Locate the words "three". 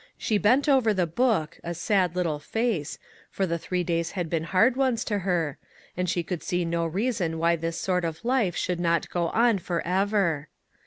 3.59-3.83